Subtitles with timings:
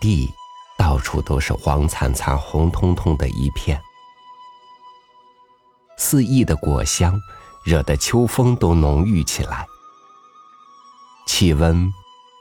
[0.00, 0.32] 地
[0.78, 3.80] 到处都是黄灿灿、红彤彤的一片，
[5.96, 7.20] 四溢的果香
[7.64, 9.66] 惹得秋风都浓郁起来。
[11.26, 11.92] 气温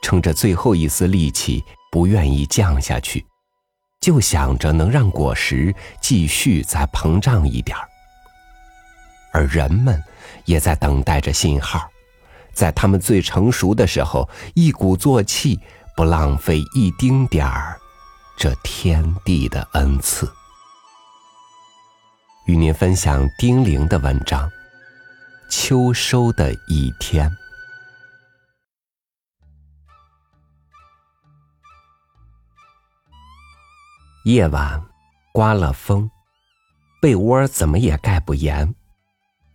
[0.02, 3.26] 撑着最后一丝力气，不愿意降下去，
[4.00, 7.88] 就想着能让果实继续再膨胀一点儿。
[9.34, 10.02] 而人们
[10.46, 11.90] 也在等待着信号，
[12.54, 15.60] 在他们最成熟的时候，一鼓作气，
[15.98, 17.82] 不浪费一丁点儿
[18.38, 20.32] 这天地的恩赐。
[22.46, 24.48] 与您分享丁玲的文章
[25.50, 27.28] 《秋收的一天》。
[34.24, 34.80] 夜晚，
[35.34, 36.08] 刮了风，
[37.02, 38.72] 被窝怎么也盖不严，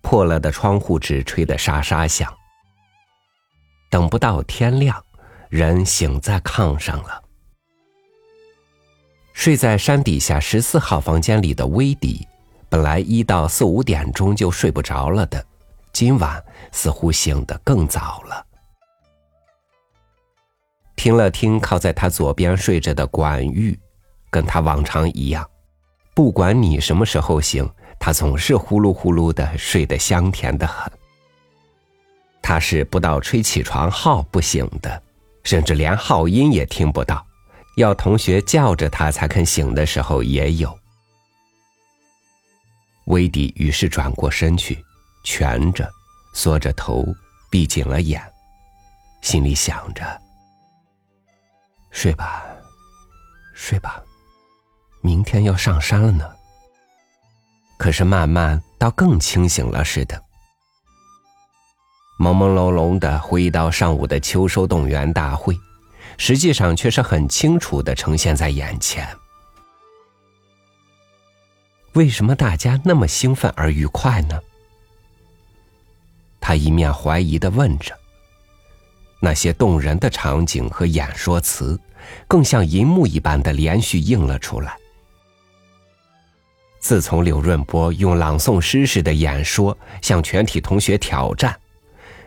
[0.00, 2.36] 破了的窗户纸吹得沙沙响。
[3.88, 5.04] 等不到天亮，
[5.52, 7.22] 人醒在炕上了。
[9.34, 12.26] 睡在山底下十四号房间里的威迪，
[12.70, 15.44] 本来一到四五点钟就睡不着了的，
[15.92, 18.46] 今晚似乎醒得更早了。
[20.96, 23.78] 听了听靠在他左边睡着的管玉。
[24.30, 25.46] 跟他往常一样，
[26.14, 30.90] 不管你什么时候醒，他总是呼噜呼噜的睡得香甜的很。
[32.40, 35.02] 他是不到吹起床号不醒的，
[35.44, 37.26] 甚至连号音也听不到，
[37.76, 40.78] 要同学叫着他才肯醒的时候也有。
[43.06, 44.82] 威迪于是转过身去，
[45.24, 45.90] 蜷着，
[46.34, 47.04] 缩着头，
[47.50, 48.22] 闭紧了眼，
[49.22, 50.20] 心里想着：
[51.90, 52.44] 睡吧，
[53.54, 54.02] 睡吧。
[55.00, 56.24] 明天要上山了呢。
[57.76, 60.22] 可是慢慢倒更清醒了似的，
[62.22, 65.58] 朦朦胧胧的回忆到上午的秋收动员大会，
[66.18, 69.08] 实际上却是很清楚的呈现在眼前。
[71.94, 74.38] 为什么大家那么兴奋而愉快呢？
[76.40, 77.92] 他一面怀疑的问着。
[79.18, 81.76] 那些动人的场景和演说词，
[82.28, 84.76] 更像银幕一般的连续映了出来。
[86.78, 91.56] 自从柳润波用朗诵诗式的演说向全体同学挑战，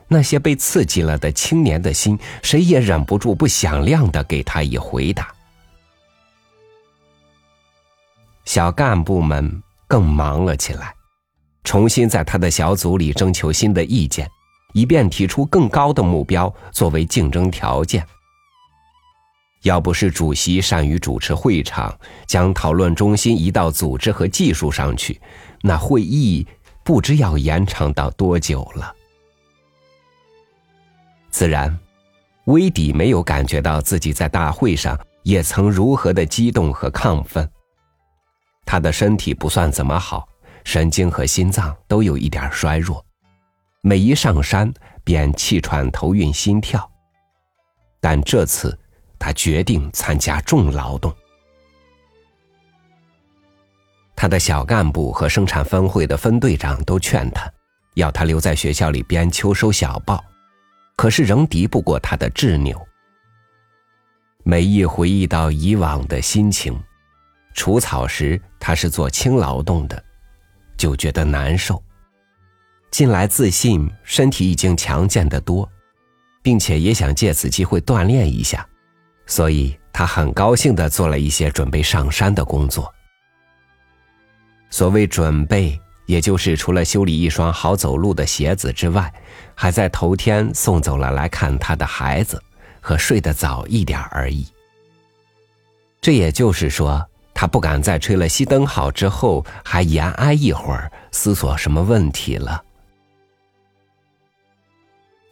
[0.08, 5.34] 那些被刺激了的青年的心，谁也忍不住不响亮的给他以回答。
[8.46, 10.94] 小干部们更忙了起来，
[11.64, 14.30] 重新在他的小组里征求新的意见，
[14.74, 18.06] 以便提出更高的目标作为竞争条件。
[19.64, 25.20] 要不是主席善于主持会场，将讨论中心移到组织和技术上去，
[25.64, 26.46] 那会议
[26.84, 28.94] 不知要延长到多久了。
[31.36, 31.78] 自然，
[32.46, 37.46] 威迪没有感觉到自己在大会上也曾如何的激动和亢奋。
[38.66, 40.26] 他的身体不算怎么好，
[40.64, 43.06] 神经和心脏都有一点衰弱，
[43.82, 44.74] 每一上山
[45.04, 46.90] 便气喘、头晕、心跳。
[48.00, 48.80] 但这次。
[49.18, 51.12] 他决定参加重劳动。
[54.16, 57.52] 他的小干部和生产分会的分队长都劝他，
[57.96, 60.24] 要他留在学校里编秋收小报，
[60.96, 62.86] 可是仍敌不过他的执拗。
[64.44, 66.80] 每一回忆到以往的心情，
[67.54, 70.04] 除草时他是做轻劳动的，
[70.78, 71.82] 就觉得难受。
[72.92, 75.70] 近来自信身体已经强健得多，
[76.42, 78.66] 并且也想借此机会锻炼一下。
[79.26, 82.94] 所以他很高兴的做了一些准备上山的工作。
[84.70, 89.12] 所谓准备，也就是除了修理一双好走路的鞋子之外，
[89.56, 92.42] 还在头天送走了来看他的孩子，
[92.82, 94.46] 和睡得早一点而已。
[96.02, 102.64] 这也就是说，他不敢在吹了熄灯号之后还延安一会儿，思索什么问题了。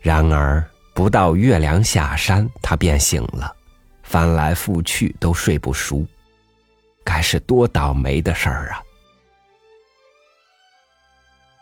[0.01, 3.55] 然而，不到月亮下山，他便醒了。
[4.01, 6.05] 翻来覆去都睡不熟，
[7.03, 8.83] 该是多倒霉的事儿啊！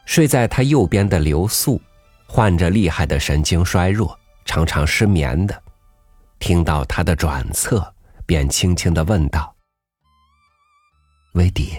[0.06, 1.80] 睡在他右边的刘素，
[2.34, 5.64] 患着厉害的神经衰弱，常常失眠的。
[6.40, 7.94] 听到他的转侧，
[8.26, 9.54] 便轻轻的问道
[11.36, 11.78] ：“维迪，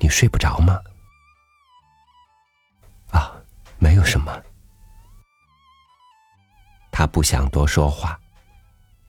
[0.00, 0.76] 你睡不着吗
[3.14, 3.32] ？”“啊，
[3.78, 4.42] 没有什么。”
[6.90, 8.18] 他不想多说话。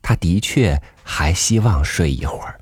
[0.03, 2.61] 他的确还希望睡一会儿。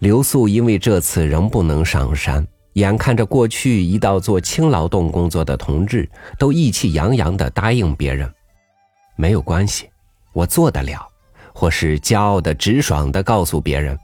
[0.00, 2.46] 刘素因为这次仍不能上山，
[2.78, 6.08] 眼看着过去一道做轻劳动工作的同志
[6.38, 8.32] 都意气洋洋的答应别人，
[9.16, 9.90] 没有关系，
[10.32, 11.06] 我做得了。
[11.52, 13.98] 或是骄傲的、直爽的告诉别人：“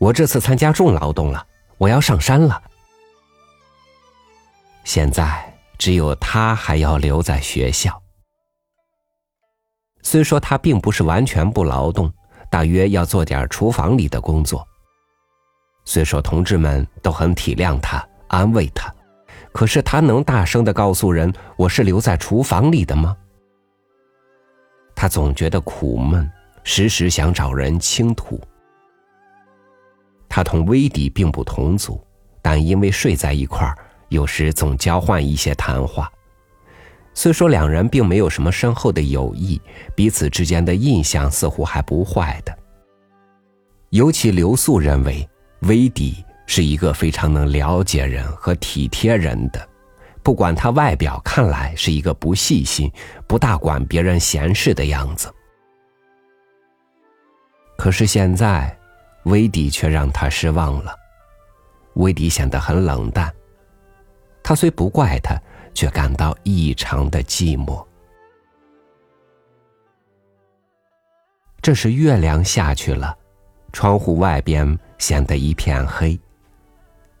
[0.00, 1.46] 我这次参加重劳动了，
[1.76, 2.58] 我要上山了。”
[4.82, 8.00] 现在只有他还要留在学校。
[10.00, 12.10] 虽说他并不是完全不劳动，
[12.50, 14.66] 大约要做点厨房里的工作。
[15.84, 18.92] 虽说同志们都很体谅他、安慰他，
[19.52, 23.16] 可是他能大声的告诉人：“我是留在厨房里的吗？”
[24.96, 26.30] 他总觉得苦闷。
[26.66, 28.40] 时时想找人倾吐。
[30.30, 32.02] 他同威迪并不同族，
[32.40, 33.76] 但因为睡在一块儿，
[34.08, 36.10] 有时总交换一些谈话。
[37.12, 39.60] 虽说两人并没有什么深厚的友谊，
[39.94, 42.58] 彼此之间的印象似乎还不坏的。
[43.90, 45.28] 尤其刘素认为，
[45.66, 49.66] 威迪是一个非常能了解人和体贴人的，
[50.22, 52.90] 不管他外表看来是一个不细心、
[53.26, 55.32] 不大管别人闲事的样子。
[57.78, 58.76] 可是现在，
[59.24, 60.94] 威迪却让他失望了。
[61.94, 63.32] 威迪显得很冷淡。
[64.42, 65.34] 他虽不怪他，
[65.72, 67.84] 却感到异常的寂寞。
[71.62, 73.16] 这时月亮下去了，
[73.72, 76.18] 窗户外边显得一片黑。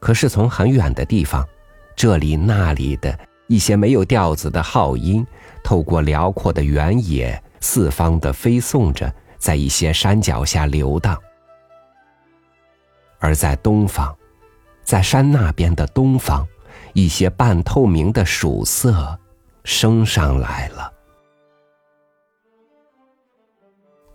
[0.00, 1.46] 可是从很远的地方，
[1.94, 5.26] 这里那里的一些没有调子的号音，
[5.62, 9.12] 透过辽阔的原野，四方的飞送着。
[9.36, 11.20] 在一些山脚下流荡，
[13.18, 14.16] 而在东方，
[14.82, 16.48] 在山那边的东方，
[16.94, 19.18] 一些半透明的曙色
[19.64, 20.90] 升上来了。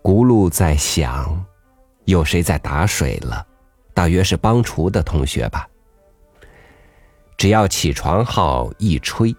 [0.02, 1.46] 轱辘在响，
[2.06, 3.46] 有谁在打水了？
[4.00, 5.68] 大约是帮厨的同学吧。
[7.36, 9.36] 只要起床号一吹，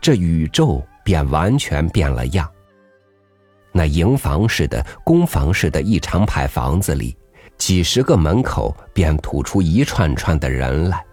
[0.00, 2.48] 这宇宙便完全变了样。
[3.72, 7.16] 那营房似的、工房似的一长排房子里，
[7.58, 11.04] 几十个门口便吐出一串串的人来。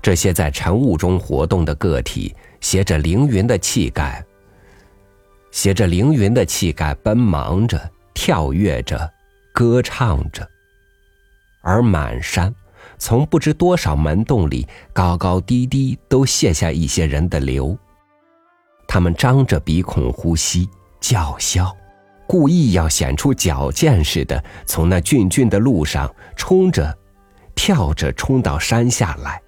[0.00, 4.24] 这些在晨雾中活动的个体，携着凌云的气概，
[5.50, 7.78] 携着凌云的气概，奔忙着、
[8.14, 9.12] 跳跃着、
[9.52, 10.48] 歌唱着。
[11.68, 12.54] 而满山，
[12.96, 17.76] 从不知多少门洞里，高高低低都泻下一些人的流。
[18.86, 20.68] 他们张着鼻孔呼吸。
[21.00, 21.72] 叫嚣，
[22.26, 26.92] 故意要显出矫健似的，从那峻峻的路上冲着、
[27.54, 29.40] 跳着冲到山下来。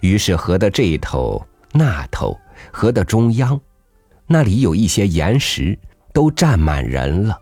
[0.00, 2.34] 于是河的这一头、那头，
[2.72, 3.60] 河的中央，
[4.26, 5.78] 那里有一些岩石，
[6.14, 7.38] 都站满人了。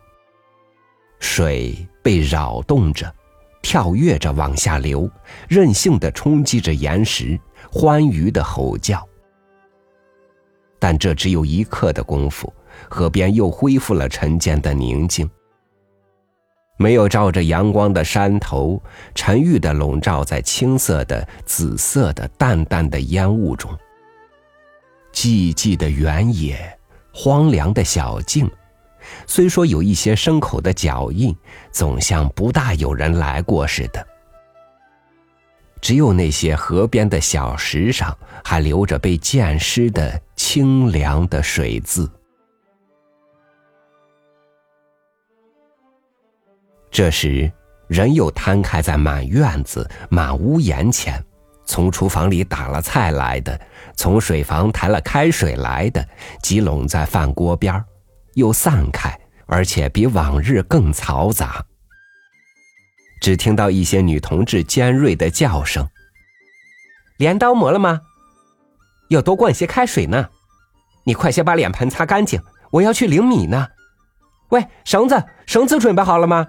[1.20, 3.14] 水被扰动着，
[3.62, 5.08] 跳跃着往下流，
[5.48, 7.38] 任性的冲击着岩石，
[7.70, 9.06] 欢愉的吼叫。
[10.78, 12.52] 但这只有一刻的功夫，
[12.88, 15.28] 河边又恢复了晨间的宁静。
[16.78, 18.82] 没有照着阳光的山头，
[19.14, 23.70] 沉郁的笼罩在青色的、紫色的、淡淡的烟雾中。
[25.12, 26.56] 寂寂的原野，
[27.12, 28.50] 荒凉的小径，
[29.26, 31.36] 虽说有一些牲口的脚印，
[31.70, 34.06] 总像不大有人来过似的。
[35.80, 42.10] 只有那些河边的小石上，还留着被溅湿的清凉的水渍。
[46.90, 47.50] 这时，
[47.86, 51.24] 人又摊开在满院子、满屋檐前，
[51.64, 53.58] 从厨房里打了菜来的，
[53.96, 56.06] 从水房抬了开水来的，
[56.42, 57.82] 集拢在饭锅边
[58.34, 61.64] 又散开，而且比往日更嘈杂。
[63.20, 65.88] 只听到一些女同志尖锐的叫声
[67.18, 68.00] ：“镰刀磨了吗？
[69.08, 70.30] 要多灌些开水呢。
[71.04, 73.68] 你快些把脸盆擦干净，我要去领米呢。
[74.50, 76.46] 喂，绳子，绳子准备好了吗？”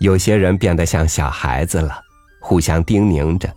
[0.00, 2.00] 有些人变得像小孩子了，
[2.40, 3.54] 互相叮咛着，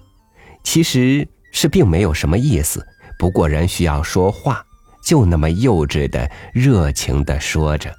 [0.63, 2.85] 其实是并没有什么意思。
[3.17, 4.63] 不过人需要说话，
[5.07, 7.95] 就那么幼稚的、热情的说着。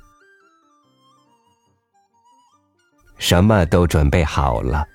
[3.17, 4.87] 什么都准备好了，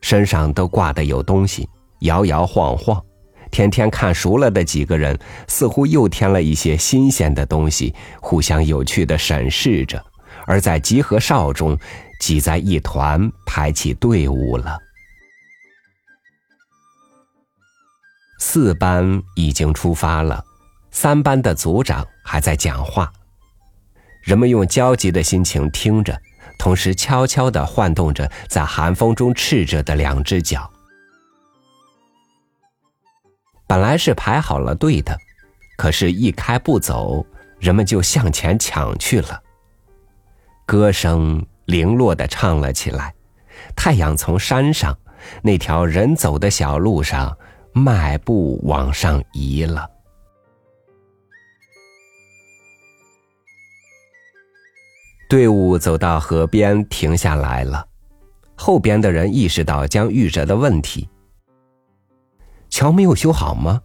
[0.00, 1.68] 身上都挂的有东西，
[2.02, 3.04] 摇摇晃晃。
[3.50, 10.00] 天天看熟了的几个人，似乎又添了一些新鲜的东西，互相有趣的审视着。
[10.46, 11.76] 而在集合哨中，
[12.20, 14.78] 挤在一团，排起队伍了。
[18.38, 20.44] 四班已经出发了，
[21.00, 23.12] 三班的组长还在讲话，
[24.20, 26.20] 人们用焦急的心情听着。
[26.58, 30.68] 同时，悄悄的晃动着在寒风中赤着的两只脚。
[33.68, 35.16] 本来是排好了队的，
[35.76, 37.24] 可是，一开步走，
[37.60, 39.40] 人们就向前抢去了。
[40.66, 43.14] 歌声零落的唱了起来，
[43.76, 44.98] 太阳从山上
[45.42, 47.38] 那条人走的小路上
[47.72, 49.88] 迈步往上移了。
[55.28, 57.86] 队伍走到河边停下来了，
[58.56, 61.06] 后边的人意识到将遇着的问题。
[62.70, 63.78] 桥没有修好吗？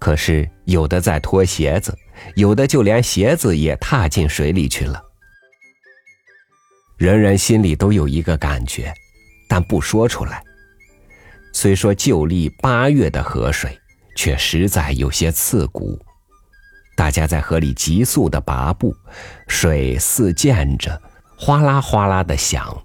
[0.00, 1.96] 可是有的在脱鞋子，
[2.34, 5.00] 有的就连鞋子也踏进水里去了。
[6.96, 8.92] 人人心里都有一个感觉，
[9.48, 10.42] 但不说出来。
[11.52, 13.78] 虽说旧历八月的河水，
[14.16, 15.96] 却实在有些刺骨。
[16.96, 18.96] 大家在河里急速的拔步，
[19.46, 21.00] 水似溅着，
[21.38, 22.76] 哗啦哗啦的响。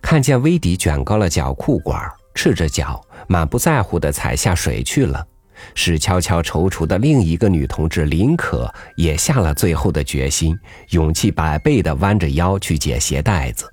[0.00, 2.00] 看见威迪卷高了脚裤管，
[2.34, 5.26] 赤着脚，满不在乎的踩下水去了。
[5.74, 10.58] 使悄悄踌躇的另一个女同志林可也下了最后的决心，
[10.90, 13.68] 勇气百倍的弯着腰去解鞋带子。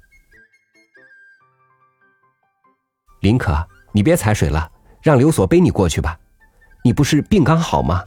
[3.21, 4.71] 林可，你别踩水了，
[5.01, 6.17] 让刘所背你过去吧。
[6.83, 8.03] 你不是病刚好吗？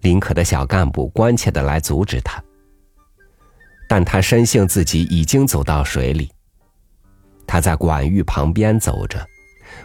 [0.00, 2.42] 林可的小干部关切的来阻止他，
[3.88, 6.30] 但他深信自己已经走到水里。
[7.46, 9.26] 他在管玉旁边走着，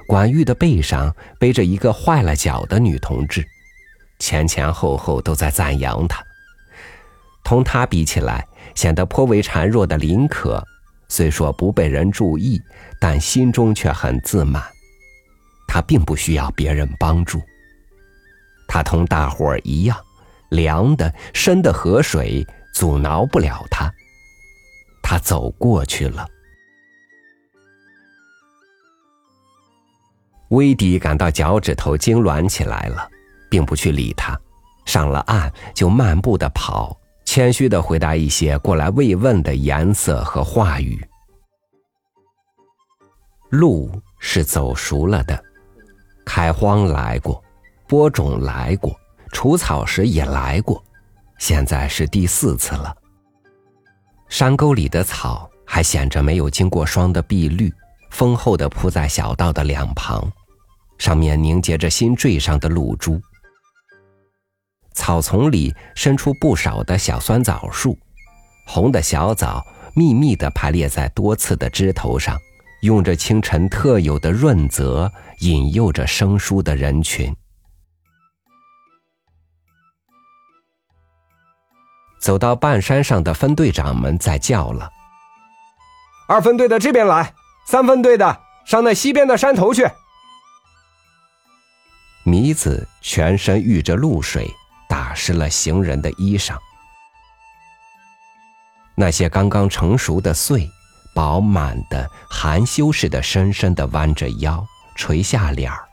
[0.06, 3.44] 管玉的背上背着一个坏了脚的女同志，
[4.20, 6.22] 前前后后都在赞扬他。
[7.44, 8.46] 同他比起来，
[8.76, 10.62] 显得颇为孱弱的林可，
[11.08, 12.62] 虽说不被人注意，
[13.00, 14.62] 但心中却很自满。
[15.74, 17.42] 他并不需要别人帮助，
[18.68, 19.98] 他同大伙儿一样，
[20.52, 23.92] 凉的深的河水阻挠不了他。
[25.02, 26.28] 他走过去了。
[30.50, 33.10] 威迪感到脚趾头痉挛起来了，
[33.50, 34.40] 并不去理他，
[34.86, 41.04] 上了岸就漫步的跑，谦虚的回答一些过来慰问的颜色和话语。
[43.50, 43.90] 路
[44.20, 45.44] 是走熟了的。
[46.26, 47.44] 开荒来过，
[47.88, 48.98] 播种来过，
[49.32, 50.84] 除草时也来过，
[51.38, 52.96] 现在是第四次了。
[54.30, 57.72] 山沟里的草还显着没有经过霜的碧绿，
[58.10, 60.28] 丰厚的铺在小道的两旁，
[60.98, 63.22] 上面凝结着新缀上的露珠。
[64.94, 67.98] 草丛里伸出不少的小酸枣树，
[68.68, 69.66] 红的小枣
[69.96, 72.38] 密密的排列在多刺的枝头上。
[72.84, 75.10] 用着清晨特有的润泽，
[75.40, 77.34] 引诱着生疏的人群。
[82.20, 84.92] 走到半山上的分队长们在叫了
[86.28, 87.34] ：“二分队的这边来，
[87.66, 89.90] 三分队的上那西边的山头去。”
[92.26, 94.54] 米子全身遇着露水，
[94.90, 96.58] 打湿了行人的衣裳。
[98.96, 100.70] 那些刚刚成熟的穗。
[101.14, 104.66] 饱满的含羞似的，深深的弯着腰，
[104.96, 105.88] 垂下脸儿。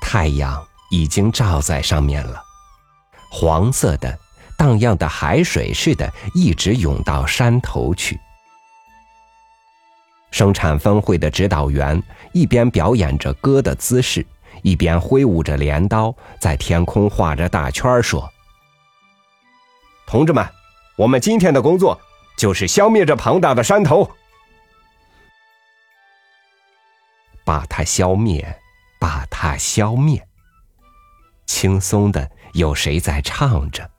[0.00, 2.42] 太阳已经照在上面了，
[3.30, 4.18] 黄色的、
[4.56, 8.18] 荡漾的海水似的，一直涌到山头去。
[10.30, 12.02] 生产分会的指导员
[12.32, 14.26] 一边表演着歌的姿势，
[14.62, 18.30] 一边挥舞着镰刀，在天空画着大圈，说
[20.06, 20.46] ：“同志们，
[20.96, 21.98] 我们今天的工作。”
[22.38, 24.08] 就是消灭这庞大的山头，
[27.44, 28.60] 把它消灭，
[29.00, 30.24] 把它消灭。
[31.46, 33.90] 轻松的，有谁在唱着？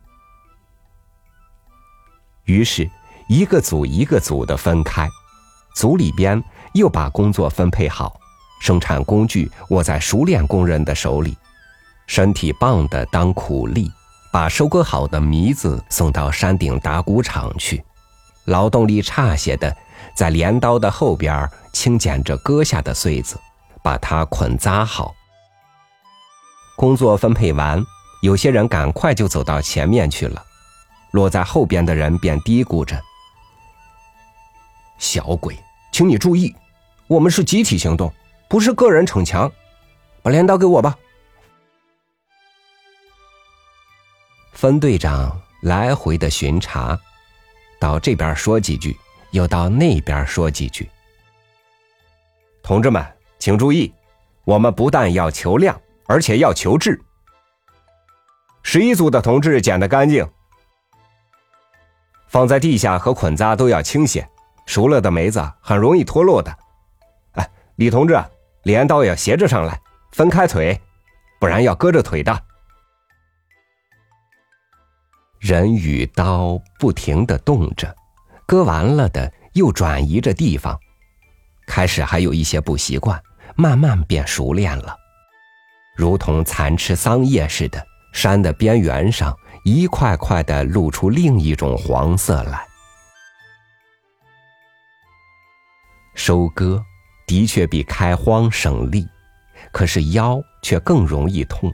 [2.46, 2.90] 于是，
[3.28, 5.10] 一个组一个组的分开，
[5.76, 6.42] 组里边
[6.76, 8.18] 又把工作分配好，
[8.62, 11.38] 生产工具握在熟练工人的手里，
[12.08, 13.92] 身体棒的当苦力，
[14.32, 17.84] 把收割好的糜子送到山顶打谷场去。
[18.50, 19.78] 劳动力差些的，
[20.16, 23.40] 在镰刀的后边轻捡着割下的穗子，
[23.84, 25.14] 把它捆扎好。
[26.76, 27.80] 工作分配完，
[28.24, 30.44] 有些人赶快就走到前面去了，
[31.12, 33.00] 落在后边的人便嘀咕着
[34.98, 35.56] ：“小鬼，
[35.92, 36.56] 请你注意，
[37.08, 38.12] 我们是集体行动，
[38.50, 39.50] 不是个人逞强。
[40.24, 40.98] 把镰刀给我吧。”
[44.54, 47.00] 分队长来回的巡查。
[47.80, 48.96] 到这边说几句，
[49.32, 50.90] 又到那边说几句。
[52.62, 53.04] 同志们，
[53.40, 53.94] 请注意，
[54.44, 57.00] 我们不但要求量，而且要求质。
[58.62, 60.30] 十一组的同志捡得干净，
[62.28, 64.28] 放在地下和捆扎都要清些。
[64.66, 66.56] 熟了的梅子很容易脱落的，
[67.32, 68.24] 哎李同志，
[68.64, 69.82] 镰刀要斜着上来，
[70.12, 70.80] 分开腿，
[71.40, 72.44] 不然要割着腿的。
[75.40, 77.96] 人与刀不停的动着，
[78.46, 80.78] 割完了的又转移着地方。
[81.66, 83.22] 开始还有一些不习惯，
[83.56, 84.96] 慢慢变熟练了，
[85.96, 87.86] 如同蚕吃桑叶似的。
[88.12, 92.66] 山的边缘上一块块的露出另一种黄色来。
[96.16, 96.84] 收割
[97.28, 99.08] 的确比开荒省力，
[99.72, 101.72] 可是腰却更容易痛。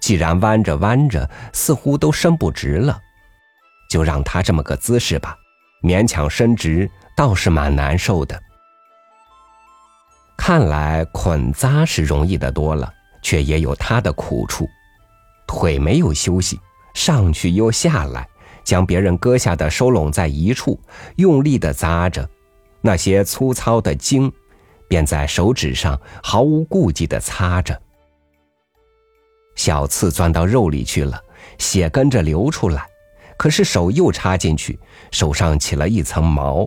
[0.00, 3.00] 既然弯着弯着，似乎都伸不直了，
[3.90, 5.36] 就让他这么个姿势吧，
[5.82, 8.40] 勉强伸直倒是蛮难受的。
[10.36, 12.90] 看来捆扎是容易的多了，
[13.22, 14.66] 却也有它的苦处。
[15.46, 16.58] 腿没有休息，
[16.94, 18.26] 上去又下来，
[18.62, 20.80] 将别人割下的收拢在一处，
[21.16, 22.28] 用力的扎着，
[22.80, 24.32] 那些粗糙的筋，
[24.88, 27.78] 便在手指上毫无顾忌的擦着。
[29.58, 31.20] 小刺钻到肉里去了，
[31.58, 32.88] 血跟着流出来，
[33.36, 34.78] 可是手又插进去，
[35.10, 36.66] 手上起了一层毛，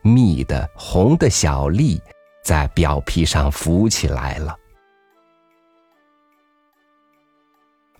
[0.00, 2.00] 密的红的小粒
[2.44, 4.56] 在表皮上浮起来了。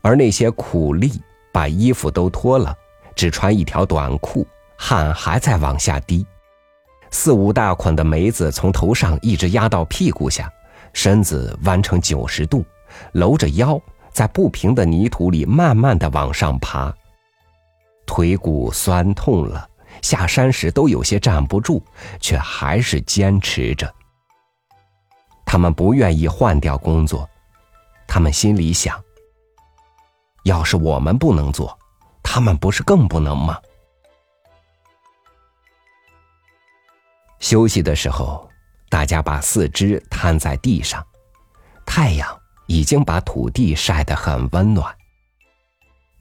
[0.00, 1.21] 而那些苦力
[1.52, 2.73] 把衣服都脱了，
[3.16, 6.25] 只穿一条短裤，汗还在往下滴，
[7.11, 10.49] 四五大捆的梅子从头上一直压到屁股下，
[10.92, 12.64] 身子弯成九十度，
[13.11, 13.76] 搂着腰。
[14.14, 16.94] 在不平的泥土里慢慢的往上爬，
[18.06, 19.68] 腿骨酸痛了，
[20.02, 21.83] 下山时都有些站不住，
[22.21, 23.92] 却还是坚持着。
[25.44, 27.28] 他们不愿意换掉工作，
[28.06, 29.02] 他们心里想：
[30.44, 31.76] 要是我们不能做，
[32.23, 33.61] 他们不是更不能吗？
[37.40, 38.49] 休息的时候，
[38.88, 41.04] 大家把四肢摊在地上，
[41.85, 42.43] 太阳。
[42.66, 44.94] 已经把土地晒得很温暖。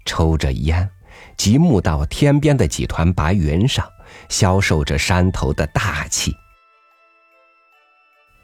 [0.06, 0.90] 抽着烟，
[1.38, 3.88] 极目到天边的几团白云上，
[4.30, 6.36] 消受着山头的大气。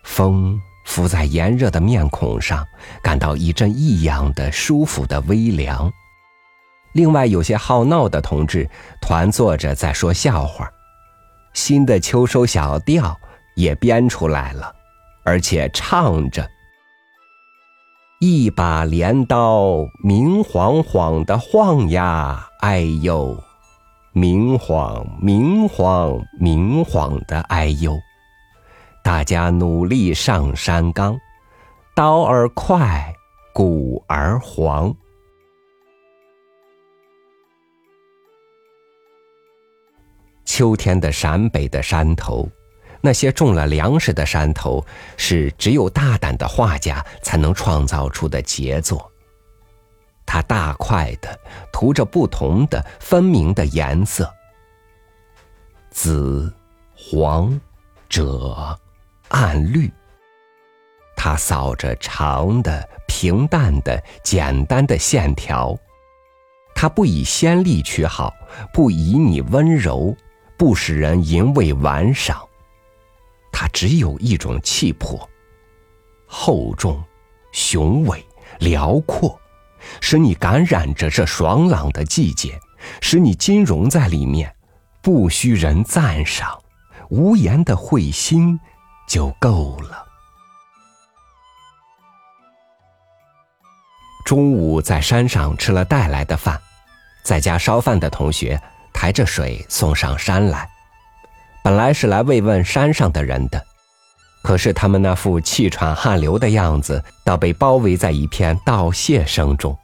[0.03, 2.65] 风拂在炎热的面孔上，
[3.03, 5.91] 感到一阵异样的舒服的微凉。
[6.93, 8.67] 另外，有些好闹的同志
[9.01, 10.71] 团坐着在说笑话，
[11.53, 13.15] 新的秋收小调
[13.55, 14.73] 也编出来了，
[15.23, 16.49] 而且唱着。
[18.21, 23.41] 一把镰刀明晃晃的晃呀，哎呦，
[24.11, 27.97] 明晃明晃明晃的哎呦！
[29.05, 31.17] 大家努力上山岗，
[31.95, 33.15] 刀儿快，
[33.53, 34.93] 鼓儿黄。
[40.43, 42.45] 秋天的陕北的山头。
[43.01, 44.85] 那些种了粮食的山头，
[45.17, 49.11] 是只有大胆的画家才能创造出的杰作。
[50.25, 51.39] 他大块的
[51.71, 54.31] 涂着不同的分明的颜色：
[55.89, 56.53] 紫、
[56.95, 57.59] 黄、
[58.09, 58.77] 赭、
[59.29, 59.91] 暗绿。
[61.15, 65.77] 他扫着长的、平淡的、简单的线条。
[66.75, 68.33] 他不以先例取好，
[68.71, 70.15] 不以你温柔，
[70.57, 72.47] 不使人淫味玩赏。
[73.51, 75.29] 它只有一种气魄，
[76.27, 77.03] 厚重、
[77.51, 78.25] 雄伟、
[78.59, 79.39] 辽阔，
[80.01, 82.59] 使你感染着这爽朗的季节，
[83.01, 84.55] 使你金融在里面，
[85.01, 86.57] 不需人赞赏，
[87.09, 88.59] 无言的会心
[89.07, 90.05] 就够了。
[94.25, 96.61] 中午在山上吃了带来的饭，
[97.23, 98.61] 在家烧饭的同学
[98.93, 100.69] 抬着水送上山来。
[101.63, 103.63] 本来是来慰问山上的人的，
[104.41, 109.77] 可是他们那副气喘汗流的样子，倒被包围在一片道谢声中。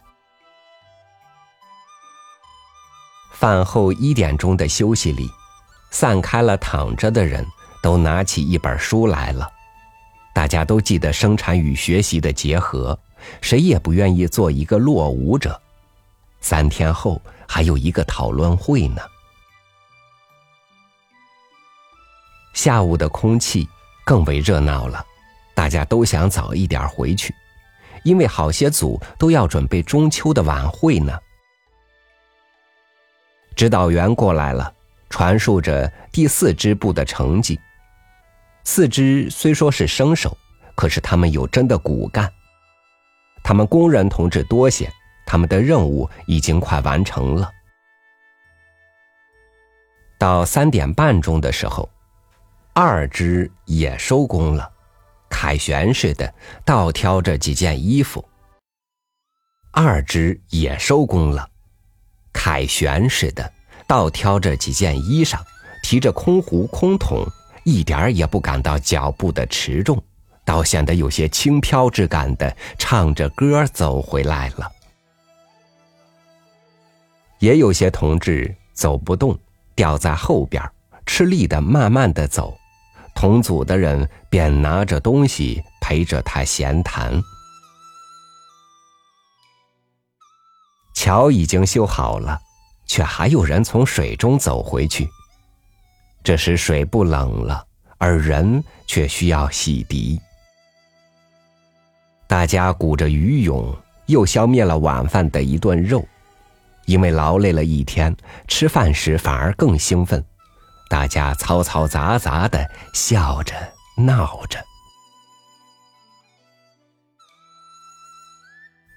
[3.34, 5.30] 饭后一点钟的休息里，
[5.92, 7.46] 散开了躺着的人，
[7.84, 9.48] 都拿起一本书来了。
[10.34, 12.98] 大家都记得生产与学习的结合，
[13.42, 15.62] 谁也不愿意做一个落伍者。
[16.42, 19.02] 三天后还有一个讨论会呢。
[22.56, 23.68] 下午的空气
[24.06, 25.06] 更为热闹了，
[25.54, 27.36] 大家都想早一点回去，
[28.04, 31.20] 因为好些组都要准备中秋的晚会呢。
[33.58, 34.74] 指导员过来了，
[35.10, 37.60] 传述着第四支部的成绩。
[38.64, 40.36] 四支虽说是生手，
[40.76, 42.32] 可是他们有真的骨干。
[43.44, 44.90] 他们工人同志多些，
[45.26, 47.52] 他们的任务已经快完成了。
[50.18, 51.88] 到三点半钟的时候。
[52.78, 54.70] 二只也收工了，
[55.30, 56.34] 凯旋似的
[56.66, 58.28] 倒挑着几件衣服。
[59.72, 61.50] 二只也收工了，
[62.34, 63.50] 凯旋似的
[63.88, 65.40] 倒挑着几件衣裳，
[65.84, 67.26] 提着空壶空桶，
[67.64, 70.04] 一点儿也不感到脚步的持重，
[70.44, 74.70] 倒显得有些轻飘之感的唱着歌走回来了。
[77.40, 79.40] 也有些同志走不动，
[79.76, 80.62] 掉在后边，
[81.06, 82.58] 吃力的慢慢的走，
[83.26, 87.20] 同组的人便拿着东西陪着他闲谈。
[90.94, 92.40] 桥已经修好了，
[92.86, 95.10] 却还有人从水中走回去。
[96.24, 97.66] 这时水不冷了，
[97.98, 100.20] 而人却需要洗涤。
[102.28, 106.08] 大家鼓着鱼涌，又消灭了晚饭的一顿肉，
[106.86, 108.16] 因为劳累了一天，
[108.48, 110.24] 吃饭时反而更兴奋。
[110.90, 113.56] 大家嘈嘈杂杂的笑着
[113.98, 114.64] 闹着。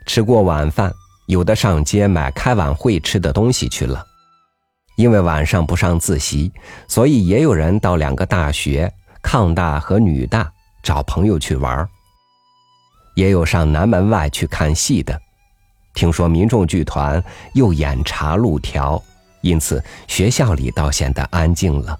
[0.07, 0.93] 吃过晚饭。
[1.27, 4.03] 有的上街买开晚会吃的东西去了，
[4.97, 6.51] 因为晚上不上自习，
[6.89, 10.51] 所以也有人到两个大学抗大和女大
[10.83, 11.87] 找朋友去玩
[13.15, 15.21] 也有上南门外去看戏的。
[15.93, 17.23] 听说民众剧团
[17.53, 19.03] 又演茶路条，
[19.41, 21.99] 因此学校里倒显得安静了。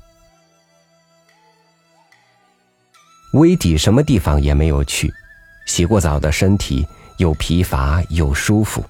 [3.35, 5.13] 威迪什么地方也没有去，
[5.67, 6.87] 洗过澡的身体
[7.19, 8.83] 又疲乏又舒服。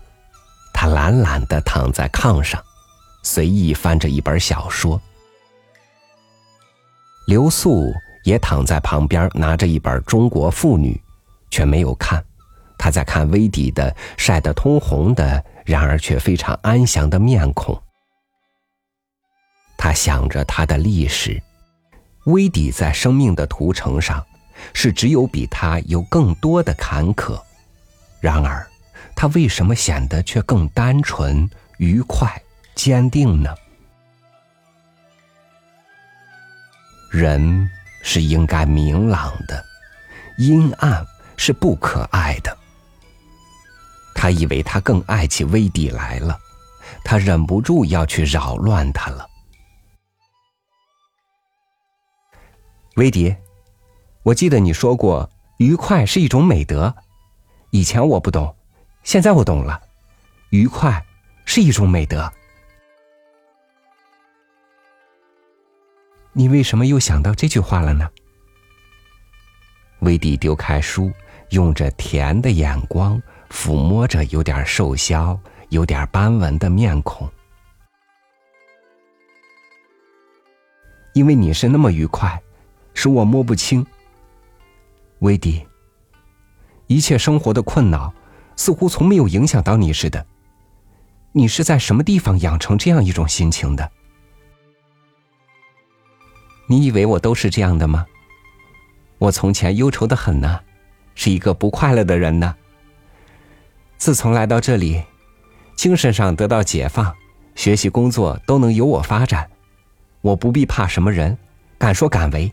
[0.72, 2.62] 他懒懒的躺在炕上，
[3.24, 5.00] 随意翻着一本小说。
[7.26, 10.94] 刘素也躺在旁边，拿着一本《中国妇女》，
[11.50, 12.24] 却没有看。
[12.78, 17.76] 他在看威迪的晒得通红的，然而却非常安详的面孔。
[19.78, 21.42] 他想着他的历史，
[22.24, 24.22] 威迪在生命的途程上，
[24.74, 27.40] 是只有比他有更多的坎坷。
[28.20, 28.68] 然而。
[29.20, 32.40] 他为什么显得却更单纯、愉快、
[32.76, 33.52] 坚定呢？
[37.10, 37.68] 人
[38.04, 39.64] 是应该明朗的，
[40.38, 41.04] 阴暗
[41.36, 42.56] 是不可爱的。
[44.14, 46.38] 他以为他更爱起威迪来了，
[47.02, 49.28] 他忍不住要去扰乱他了。
[52.98, 53.32] 威迪，
[54.24, 56.92] 我记得你说过，愉快是一种美德，
[57.70, 58.52] 以前我不懂。
[59.04, 59.80] 现在我懂了，
[60.50, 61.06] 愉快
[61.44, 62.28] 是一种美德。
[66.32, 68.10] 你为什么又想到这句话了呢？
[70.00, 71.12] 威迪丢开书，
[71.50, 77.30] 用着甜的眼光抚摸着有点瘦削、有点斑纹的面孔。
[81.12, 82.42] 因为你是那么愉快，
[83.00, 83.86] 使我摸不清。
[85.20, 85.64] 威迪，
[86.88, 88.12] 一切生活的困恼。
[88.56, 90.26] 似乎从没有影响到你似的。
[91.30, 93.88] 你是在什么地方养成这样一种心情的？
[96.66, 98.04] 你以为我都是这样的吗？
[99.18, 100.58] 我从前忧愁的很呢，
[101.14, 102.52] 是一个不快乐的人呢。
[103.96, 105.00] 自从来到这里，
[105.76, 107.14] 精神上得到解放，
[107.54, 109.48] 学习工作都能由我发展，
[110.20, 111.38] 我不必怕什么人，
[111.78, 112.52] 敢说敢为，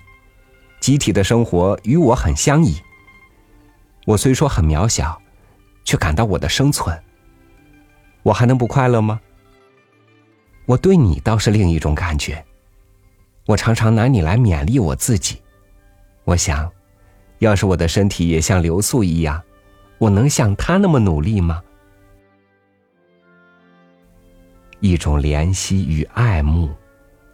[0.86, 2.80] 集体的生活与我很相宜。
[4.06, 5.20] 我虽说很渺小。
[5.84, 7.00] 却感到我的生存，
[8.24, 9.20] 我还能不快乐吗？
[10.66, 12.44] 我对你倒是另一种感觉。
[13.46, 15.40] 我常常拿你来勉励我自己。
[16.24, 16.72] 我想，
[17.38, 19.40] 要是我的身体也像刘素一样，
[20.00, 21.62] 我能像他那么努力吗？
[24.80, 26.72] 一种怜惜与爱慕，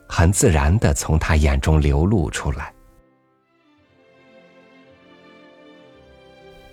[0.10, 2.74] 很自然的从他眼中流露出来。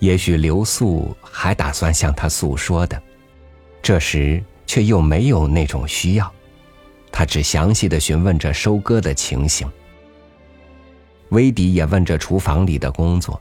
[0.00, 3.02] 也许刘素还打算向他诉说的，
[3.82, 6.32] 这时却又没有那种需要。
[7.10, 9.68] 他只详细的询问着收割的情形。
[11.30, 13.40] 威迪也问着厨房里的工作，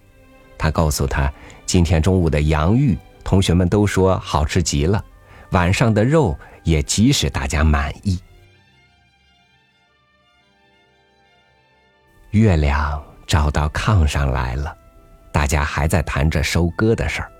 [0.58, 1.32] 他告诉他，
[1.66, 5.04] 今天中午的洋芋，同学们都说好吃极了，
[5.52, 8.20] 晚上的肉也极使大家满意。
[12.32, 14.76] 月亮照到炕上来了。
[15.32, 17.32] 大家还在谈着收割的事儿，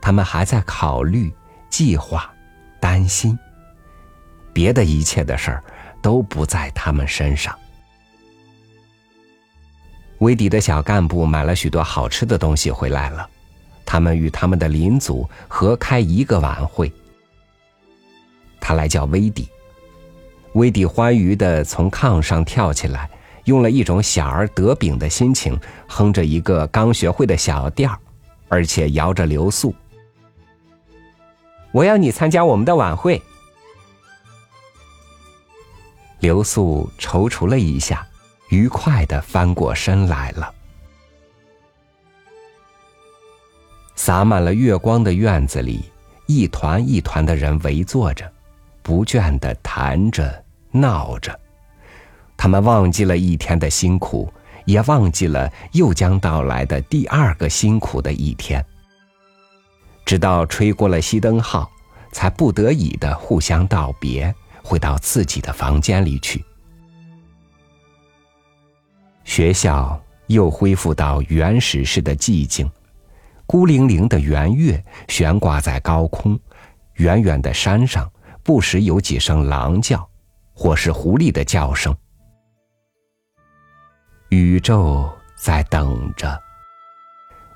[0.00, 1.32] 他们还在考虑、
[1.70, 2.32] 计划、
[2.80, 3.38] 担心，
[4.52, 5.64] 别的一切的事儿
[6.00, 7.56] 都不在他们身上。
[10.18, 13.28] 威迪的小干部买了许多好吃的东西回来了，
[13.84, 16.90] 他们与他们的邻组合开一个晚会。
[18.60, 19.48] 他来叫威迪，
[20.54, 23.10] 威迪欢愉的从炕上跳起来，
[23.44, 27.98] 用了一种小儿得饼的心情，哼着一个刚学会的小调，
[28.48, 29.74] 而且摇着流苏。
[31.72, 33.20] 我要你参加我们的晚会。
[36.20, 38.06] 刘素踌躇了一下，
[38.50, 40.54] 愉快的翻过身来了。
[43.96, 45.84] 洒满了月光的院子里，
[46.26, 48.30] 一团一团的人围坐着，
[48.82, 51.36] 不倦的谈着闹着。
[52.42, 54.28] 他们忘记了一天的辛苦，
[54.64, 58.66] 也忘记了又将到来的第二个辛苦的一天。
[60.04, 61.70] 直到吹过了熄灯号，
[62.10, 66.44] 才不得已的互相道别，回到自己的房间里去。
[69.22, 72.68] 学校又恢复到原始式的寂静，
[73.46, 76.36] 孤零零的圆月悬挂在高空，
[76.94, 78.10] 远远的山上
[78.42, 80.04] 不时有几声狼叫，
[80.52, 81.96] 或是狐狸的叫声。
[84.32, 86.42] 宇宙在等着，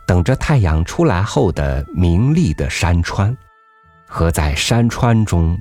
[0.07, 3.35] 等着太阳出来后的明丽的山川，
[4.07, 5.59] 和在山川中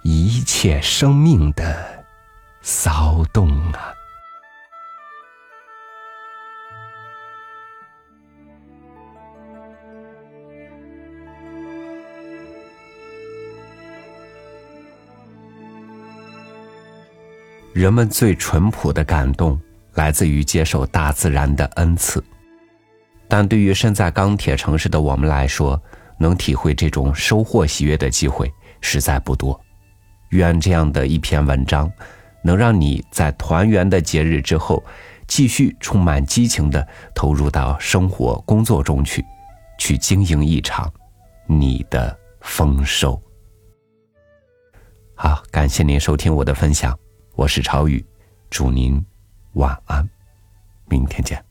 [0.00, 2.02] 一切生命的
[2.62, 3.92] 骚动啊！
[17.74, 19.60] 人们最淳朴的感动。
[19.94, 22.22] 来自于接受大自然的恩赐，
[23.28, 25.80] 但对于身在钢铁城市的我们来说，
[26.18, 29.58] 能体会这种收获喜悦的机会实在不多。
[30.30, 31.92] 愿这样的一篇文章，
[32.42, 34.82] 能让你在团圆的节日之后，
[35.26, 39.22] 继续充满激情的投入到生活工作中去，
[39.78, 40.90] 去经营一场
[41.46, 43.20] 你的丰收。
[45.14, 46.98] 好，感谢您收听我的分享，
[47.34, 48.02] 我是朝雨，
[48.48, 49.11] 祝您。
[49.54, 50.08] 晚安，
[50.86, 51.44] 明天见。